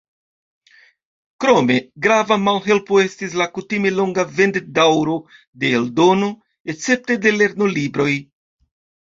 Krome, 1.43 1.75
grava 2.05 2.37
malhelpo 2.45 2.97
estis 3.01 3.35
la 3.41 3.47
kutime 3.59 3.91
longa 3.99 4.25
vend-daŭro 4.41 5.19
de 5.65 5.71
eldono, 5.83 6.31
escepte 6.75 7.21
de 7.29 7.37
lernolibroj. 7.39 8.11